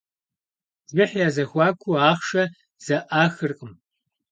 [0.89, 2.43] Бжыхь я зэхуакуу ахъшэ
[2.85, 3.73] зэӏахыркъым.